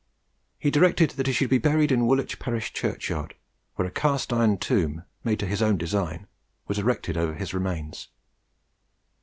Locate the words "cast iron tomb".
3.91-5.03